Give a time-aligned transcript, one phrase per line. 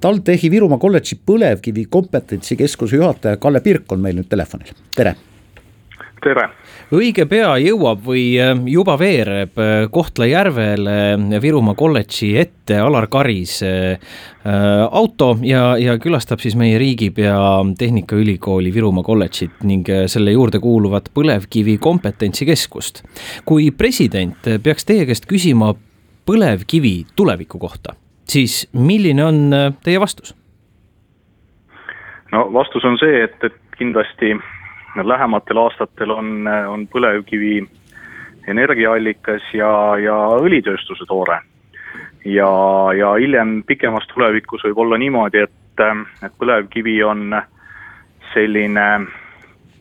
[0.00, 5.14] TalTechi Virumaa kolledži põlevkivi kompetentsikeskuse juhataja Kalle Pirk on meil nüüd telefonil, tere.
[6.22, 6.48] tere
[6.94, 13.58] õige pea jõuab või äh, juba veereb äh, Kohtla-Järvele äh, Virumaa kolledži ette Alar Karis
[14.48, 17.36] auto ja, ja külastab siis meie riigipea
[17.78, 23.02] Tehnikaülikooli Virumaa kolledžit ning selle juurde kuuluvat põlevkivi kompetentsikeskust.
[23.44, 25.74] kui president peaks teie käest küsima
[26.28, 27.96] põlevkivi tuleviku kohta,
[28.28, 29.40] siis milline on
[29.84, 30.34] teie vastus?
[32.32, 34.34] no vastus on see, et, et kindlasti
[35.02, 37.60] lähematel aastatel on, on põlevkivi
[38.48, 41.40] energiaallikas ja, ja õlitööstuse toore.
[42.24, 42.50] ja,
[42.96, 45.84] ja hiljem pikemas tulevikus võib olla niimoodi, et,
[46.24, 47.36] et põlevkivi on
[48.34, 48.86] selline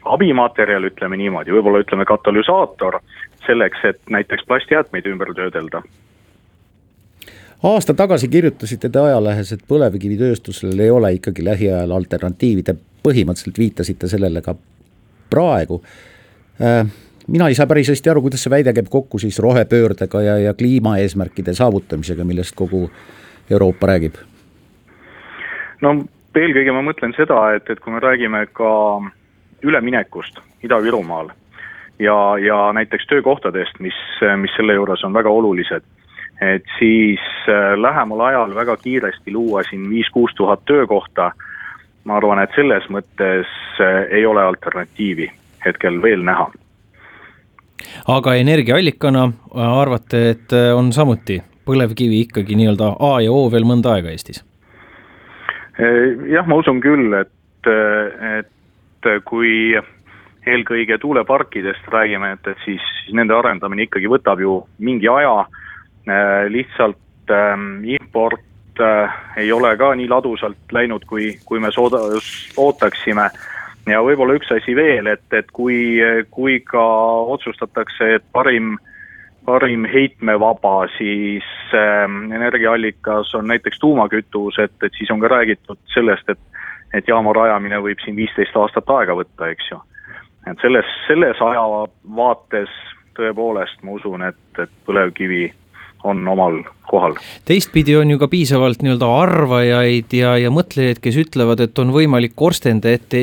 [0.07, 2.99] abimaterjal, ütleme niimoodi, võib-olla ütleme katalüsaator
[3.45, 5.81] selleks, et näiteks plastjäätmeid ümber töödelda
[7.63, 14.08] aasta tagasi kirjutasite te ajalehes, et põlevkivitööstusel ei ole ikkagi lähiajal alternatiivi, te põhimõtteliselt viitasite
[14.08, 14.55] sellele ka
[15.30, 15.81] praegu.
[16.61, 16.85] Äh,
[17.28, 20.53] mina ei saa päris hästi aru, kuidas see väide käib kokku siis rohepöördega ja, ja
[20.53, 22.89] kliimaeesmärkide saavutamisega, millest kogu
[23.52, 24.16] Euroopa räägib?
[25.81, 25.94] no
[26.35, 28.69] eelkõige ma mõtlen seda, et, et kui me räägime ka
[29.66, 31.30] üleminekust Ida-Virumaal
[32.00, 33.97] ja, ja näiteks töökohtadest, mis,
[34.41, 35.85] mis selle juures on väga olulised,
[36.41, 41.31] et siis äh, lähemal ajal väga kiiresti luua siin viis-kuus tuhat töökohta
[42.07, 43.49] ma arvan, et selles mõttes
[43.83, 45.27] eh, ei ole alternatiivi
[45.66, 46.47] hetkel veel näha.
[48.07, 53.67] aga energiaallikana äh, arvate, et äh, on samuti põlevkivi ikkagi nii-öelda A ja O veel
[53.67, 54.44] mõnda aega Eestis?
[55.77, 59.75] Jah, ma usun küll, et, et kui
[60.47, 62.81] eelkõige tuuleparkidest räägime, et, et siis,
[63.13, 65.44] nende arendamine ikkagi võtab ju mingi aja,
[66.50, 72.05] lihtsalt ähm, import äh, ei ole ka nii ladusalt läinud, kui, kui me sooda-,
[72.58, 73.30] ootaksime.
[73.88, 76.00] ja võib-olla üks asi veel, et, et kui,
[76.31, 76.85] kui ka
[77.35, 78.78] otsustatakse, et parim,
[79.45, 86.29] parim heitmevaba siis äh, energiaallikas on näiteks tuumakütus, et, et siis on ka räägitud sellest,
[86.29, 86.39] et
[86.94, 89.79] et jaama rajamine võib siin viisteist aastat aega võtta, eks ju.
[90.47, 92.72] et selles, selles ajavaates
[93.18, 95.50] tõepoolest ma usun, et, et põlevkivi
[96.07, 97.16] on omal kohal.
[97.45, 102.35] teistpidi on ju ka piisavalt nii-öelda arvajaid ja, ja mõtlejaid, kes ütlevad, et on võimalik
[102.40, 103.22] korstende ette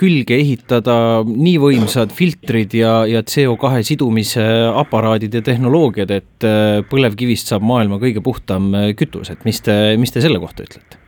[0.00, 0.96] külge ehitada
[1.28, 8.00] nii võimsad filtrid ja, ja CO2 sidumise aparaadid ja tehnoloogiad, et äh, põlevkivist saab maailma
[8.02, 11.00] kõige puhtam äh, kütus, et mis te, mis te selle kohta ütlete?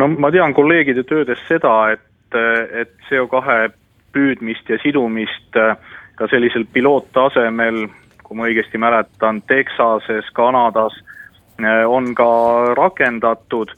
[0.00, 2.38] no ma tean kolleegide töödest seda, et,
[2.74, 3.74] et CO2
[4.14, 5.58] püüdmist ja sidumist
[6.14, 7.84] ka sellisel piloottasemel
[8.24, 10.96] kui ma õigesti mäletan, Texases, Kanadas
[11.60, 12.28] äh, on ka
[12.74, 13.70] rakendatud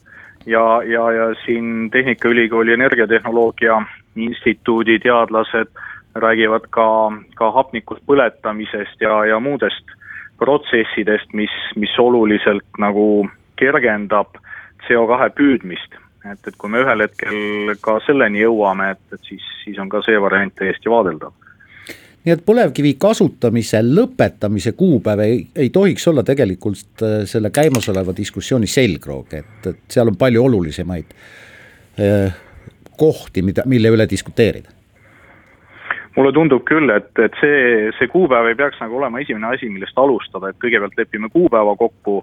[0.45, 3.81] ja, ja, ja siin Tehnikaülikooli Energiatehnoloogia
[4.15, 5.67] Instituudi teadlased
[6.15, 9.93] räägivad ka, ka hapnikust põletamisest ja, ja muudest
[10.37, 14.37] protsessidest, mis, mis oluliselt nagu kergendab
[14.87, 15.97] CO2 püüdmist.
[16.31, 20.01] et, et kui me ühel hetkel ka selleni jõuame, et, et siis, siis on ka
[20.05, 21.33] see variant täiesti vaadeldav
[22.27, 28.67] nii et põlevkivi kasutamise lõpetamise kuupäev ei, ei tohiks olla tegelikult äh, selle käimasoleva diskussiooni
[28.67, 31.13] selgroog, et, et seal on palju olulisemaid
[32.03, 32.33] eh,
[32.97, 34.73] kohti, mida, mille üle diskuteerida.
[36.17, 39.97] Mulle tundub küll, et, et see, see kuupäev ei peaks nagu olema esimene asi, millest
[40.01, 42.19] alustada, et kõigepealt lepime kuupäeva kokku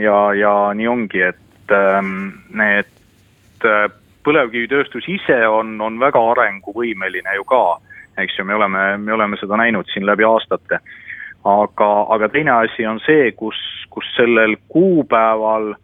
[0.00, 2.14] ja, ja nii ongi, et ähm,
[2.56, 3.86] need äh,
[4.26, 7.66] põlevkivitööstus ise on, on väga arenguvõimeline ju ka
[8.18, 10.78] eks ju, me oleme, me oleme seda näinud siin läbi aastate.
[11.44, 13.56] aga, aga teine asi on see, kus,
[13.90, 15.74] kus sellel kuupäeval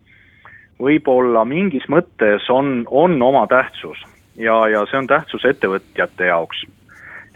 [0.80, 4.00] võib-olla mingis mõttes on, on oma tähtsus
[4.40, 6.64] ja, ja see on tähtsus ettevõtjate jaoks.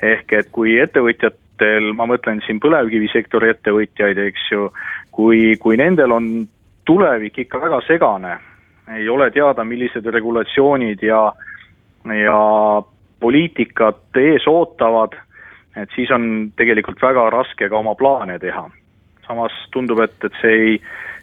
[0.02, 4.70] ehk et kui ettevõtjatel, ma mõtlen siin põlevkivisektori ettevõtjaid, eks ju,
[5.12, 6.48] kui, kui nendel on
[6.84, 8.38] tulevik ikka väga segane,
[8.96, 11.20] ei ole teada, millised regulatsioonid ja,
[12.04, 12.40] ja
[13.20, 15.16] poliitikat ees ootavad,
[15.76, 18.70] et siis on tegelikult väga raske ka oma plaane teha.
[19.26, 20.72] samas tundub, et, et see ei,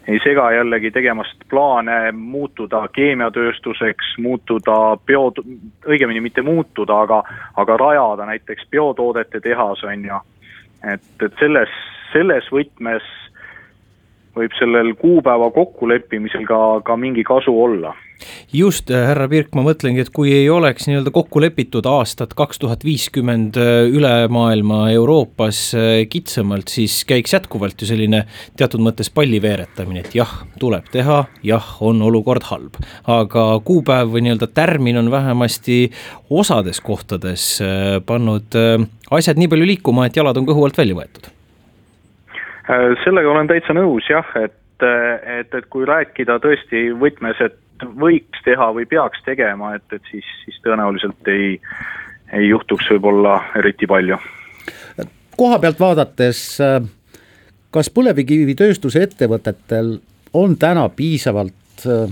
[0.07, 5.27] ei sega jällegi tegemast plaane muutuda keemiatööstuseks, muutuda bio,
[5.85, 7.21] õigemini mitte muutuda, aga,
[7.61, 10.21] aga rajada näiteks biotoodete tehas, on ju.
[10.93, 11.69] et, et selles,
[12.13, 13.05] selles võtmes
[14.37, 17.95] võib sellel kuupäeva kokkuleppimisel ka, ka mingi kasu olla
[18.53, 22.61] just, äh, härra Pirk, ma mõtlengi, et kui ei oleks nii-öelda kokku lepitud aastat kaks
[22.61, 28.25] tuhat viiskümmend äh, üle maailma Euroopas äh, kitsamalt, siis käiks jätkuvalt ju selline
[28.59, 30.31] teatud mõttes palli veeretamine, et jah,
[30.61, 32.79] tuleb teha, jah, on olukord halb.
[33.09, 35.83] aga kuupäev või nii-öelda tärmin on vähemasti
[36.29, 37.45] osades kohtades
[38.05, 38.55] pannud
[39.11, 41.31] asjad nii palju liikuma, et jalad on kõhu alt välja võetud.
[43.03, 48.71] Sellega olen täitsa nõus jah, et et, et kui rääkida tõesti võtmes, et võiks teha
[48.75, 51.59] või peaks tegema, et, et siis, siis tõenäoliselt ei,
[52.33, 54.17] ei juhtuks võib-olla eriti palju.
[55.37, 56.41] koha pealt vaadates,
[57.71, 59.95] kas põlevkivitööstuse ettevõtetel
[60.33, 62.11] on täna piisavalt äh,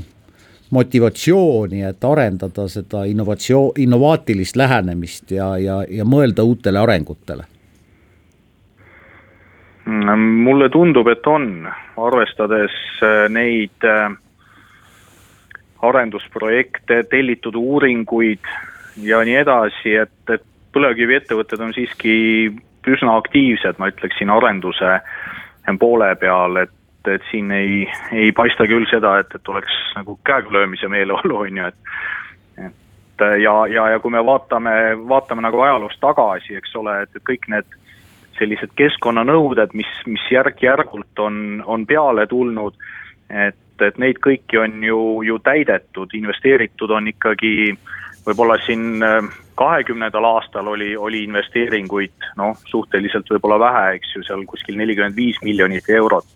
[0.69, 7.47] motivatsiooni, et arendada seda innovatsioon, innovaatilist lähenemist ja, ja, ja mõelda uutele arengutele?
[9.89, 14.11] Mulle tundub, et on, arvestades äh, neid äh,
[15.81, 18.49] arendusprojekte, tellitud uuringuid
[19.03, 20.45] ja nii edasi, et, et
[20.75, 22.15] põlevkiviettevõtted on siiski
[22.89, 24.99] üsna aktiivsed, ma ütleksin, arenduse
[25.79, 26.77] poole peal, et,
[27.07, 31.69] et siin ei, ei paista küll seda, et, et oleks nagu käegulöömise meeleolu, on ju,
[31.73, 32.67] et
[33.19, 34.71] et ja, ja, ja kui me vaatame,
[35.07, 37.78] vaatame nagu ajaloos tagasi, eks ole, et, et kõik need
[38.39, 42.77] sellised keskkonnanõuded, mis, mis järk-järgult on, on peale tulnud,
[43.29, 43.57] et
[43.87, 47.71] et, neid kõiki on ju, ju täidetud, investeeritud on ikkagi
[48.25, 54.45] võib-olla siin äh, kahekümnendal aastal oli, oli investeeringuid noh, suhteliselt võib-olla vähe, eks ju, seal
[54.49, 56.27] kuskil nelikümmend viis miljonit eurot.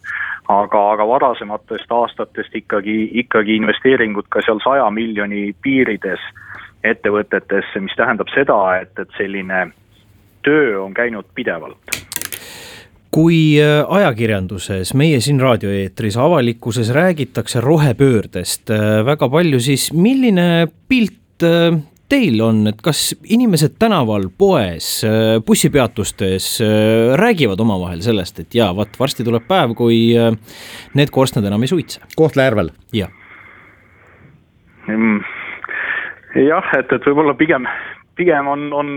[0.48, 6.20] aga, aga varasematest aastatest ikkagi, ikkagi investeeringud ka seal saja miljoni piirides
[6.84, 9.70] ettevõtetesse, mis tähendab seda, et, et selline
[10.44, 12.04] töö on käinud pidevalt
[13.14, 21.46] kui äh, ajakirjanduses, meie siin raadioeetris, avalikkuses räägitakse rohepöördest äh, väga palju, siis milline pilt
[21.46, 21.76] äh,
[22.10, 24.88] teil on, et kas inimesed tänaval, poes,
[25.48, 26.60] bussipeatustes
[27.18, 30.12] räägivad omavahel sellest, et jaa, vot varsti tuleb päev, kui
[30.94, 32.04] need korstnad enam ei suitse?
[32.20, 32.70] Kohtla-Järvel?
[32.94, 33.10] jah.
[34.92, 35.24] Mm.
[36.44, 37.66] jah, et, et võib-olla pigem,
[38.20, 38.94] pigem on, on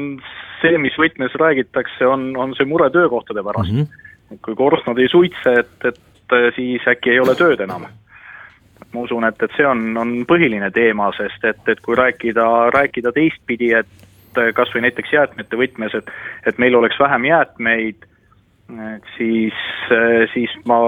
[0.66, 3.86] see, mis võtmes räägitakse, on, on see mure töökohtade pärast mm.
[3.86, 4.04] -hmm
[4.42, 7.86] kui korstnad ei suitse, et, et siis äkki ei ole tööd enam.
[8.92, 13.12] ma usun, et, et see on, on põhiline teema, sest et, et kui rääkida, rääkida
[13.12, 16.10] teistpidi, et kas või näiteks jäätmete võtmes, et,
[16.46, 18.06] et meil oleks vähem jäätmeid,
[18.94, 19.58] et siis,
[20.34, 20.78] siis ma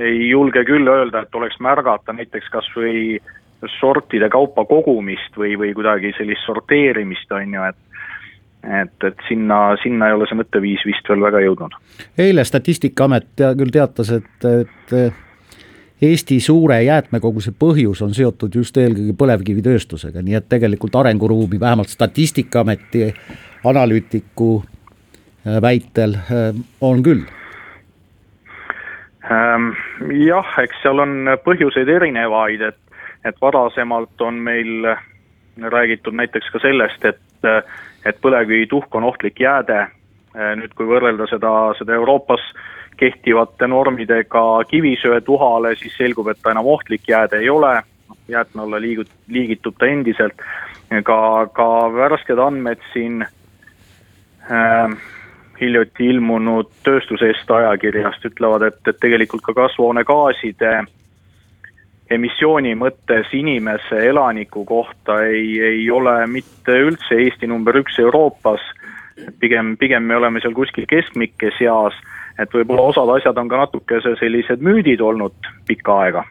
[0.00, 3.18] ei julge küll öelda, et oleks märgata näiteks kas või
[3.78, 8.00] sortide kaupa kogumist või, või kuidagi sellist sorteerimist, on ju, et
[8.82, 11.76] et, et sinna, sinna ei ole see mõtteviis vist veel väga jõudnud.
[12.18, 14.96] eile Statistikaamet tea, küll teatas, et, et
[16.02, 23.06] Eesti suure jäätmekoguse põhjus on seotud just eelkõige põlevkivitööstusega, nii et tegelikult arenguruumi vähemalt Statistikaameti
[23.64, 26.50] analüütiku äh, väitel äh,
[26.80, 27.22] on küll
[29.30, 29.70] ähm,.
[30.26, 34.90] jah, eks seal on põhjuseid erinevaid, et, et varasemalt on meil
[35.62, 39.86] räägitud näiteks ka sellest, et et põlevkivituhk on ohtlik jääde,
[40.34, 42.42] nüüd kui võrrelda seda, seda Euroopas
[42.96, 47.82] kehtivate normidega kivisöetuhale, siis selgub, et ta enam ohtlik jääde ei ole,
[48.28, 50.42] jäätme alla liigut-, liigitub ta endiselt,
[51.04, 51.18] ka,
[51.52, 54.96] ka värsked andmed siin äh,
[55.60, 60.86] hiljuti ilmunud Tööstusest ajakirjast ütlevad, et, et tegelikult ka kasvuhoonegaaside äh,
[62.14, 68.62] emissiooni mõttes inimese elaniku kohta ei, ei ole mitte üldse Eesti number üks Euroopas,
[69.40, 71.96] pigem, pigem me oleme seal kuskil keskmike seas,
[72.38, 76.24] et võib-olla osad asjad on ka natukese sellised müüdid olnud pikka aega.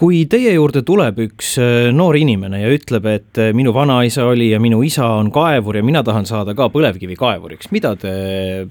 [0.00, 4.50] Kui teie juurde tuleb üks äh, noor inimene ja ütleb, et äh, minu vanaisa oli
[4.50, 8.10] ja minu isa on kaevur ja mina tahan saada ka põlevkivikaevuriks, mida te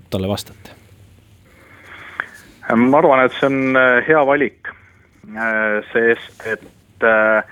[0.10, 0.80] talle vastate?
[2.76, 4.70] ma arvan, et see on äh, hea valik.
[4.70, 4.79] Äh,
[5.94, 6.66] sest et,
[7.04, 7.44] äh,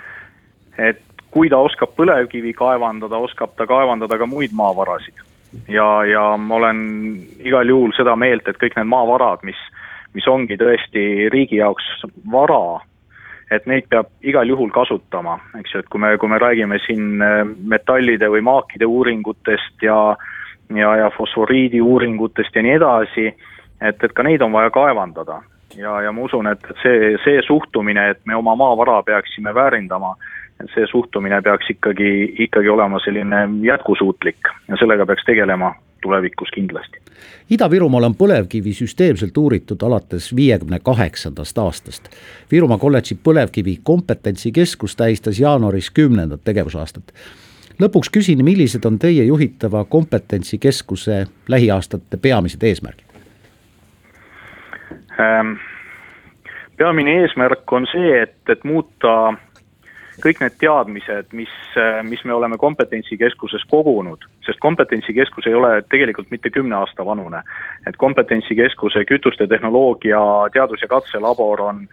[0.77, 5.23] et kui ta oskab põlevkivi kaevandada, oskab ta kaevandada ka muid maavarasid.
[5.67, 6.79] ja, ja ma olen
[7.39, 9.59] igal juhul seda meelt, et kõik need maavarad, mis,
[10.13, 11.85] mis ongi tõesti riigi jaoks
[12.31, 12.81] vara,
[13.51, 17.21] et neid peab igal juhul kasutama, eks ju, et kui me, kui me räägime siin
[17.23, 20.15] äh, metallide või maakide uuringutest ja
[20.75, 23.29] ja, ja fosforiidi uuringutest ja nii edasi,
[23.79, 25.39] et, et ka neid on vaja kaevandada
[25.75, 30.15] ja, ja ma usun, et, see, see suhtumine, et me oma maavara peaksime väärindama,
[30.73, 37.01] see suhtumine peaks ikkagi, ikkagi olema selline jätkusuutlik ja sellega peaks tegelema tulevikus kindlasti.
[37.49, 42.09] Ida-Virumaal on põlevkivi süsteemselt uuritud alates viiekümne kaheksandast aastast.
[42.51, 47.13] Virumaa kolledži põlevkivi kompetentsikeskus tähistas jaanuaris kümnendat tegevusaastat.
[47.81, 53.06] lõpuks küsin, millised on teie juhitava kompetentsikeskuse lähiaastate peamised eesmärgid?
[56.77, 59.33] Peamine eesmärk on see, et, et muuta
[60.23, 61.53] kõik need teadmised, mis,
[62.09, 67.41] mis me oleme kompetentsikeskuses kogunud, sest kompetentsikeskus ei ole tegelikult mitte kümne aasta vanune.
[67.87, 70.19] et kompetentsikeskuse kütuste tehnoloogia
[70.53, 71.87] teadus- ja katselabor on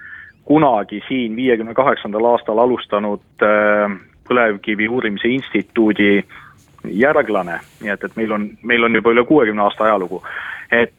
[0.44, 6.24] kunagi siin viiekümne kaheksandal aastal alustanud äh, põlevkivi uurimise instituudi
[6.84, 10.22] järglane, nii et, et meil on, meil on juba üle kuuekümne aasta ajalugu.
[10.72, 10.92] et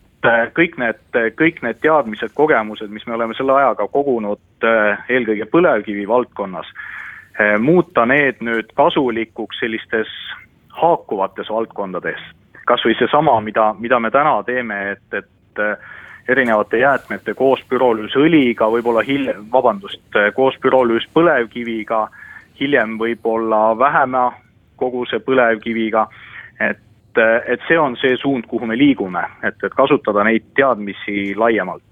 [0.57, 1.01] kõik need,
[1.39, 6.71] kõik need teadmised, kogemused, mis me oleme selle ajaga kogunud äh, eelkõige põlevkivi valdkonnas,
[7.59, 10.07] muuta need nüüd kasulikuks sellistes
[10.71, 12.21] haakuvates valdkondades.
[12.65, 15.59] kas või seesama, mida, mida me täna teeme, et, et
[16.29, 20.01] erinevate jäätmete koos pürolüüsõliga, võib-olla hiljem, vabandust,
[20.35, 22.07] koos pürolüüs põlevkiviga,
[22.59, 24.31] hiljem võib-olla vähema
[24.75, 26.07] koguse põlevkiviga,
[27.17, 31.83] et, et see on see suund, kuhu me liigume, et, et kasutada neid teadmisi laiemalt.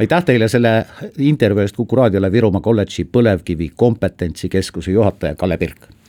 [0.00, 0.70] Aitäh teile selle
[1.18, 6.01] intervjuu eest Kuku raadiole Virumaa kolledži põlevkivi kompetentsikeskuse juhataja Kalle Pirk